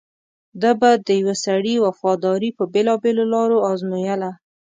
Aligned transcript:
ده 0.61 0.71
به 0.79 0.91
د 1.07 1.09
یوه 1.21 1.35
سړي 1.45 1.75
وفاداري 1.85 2.49
په 2.57 2.63
بېلابېلو 2.73 3.23
لارو 3.33 3.57
ازمویله. 3.71 4.31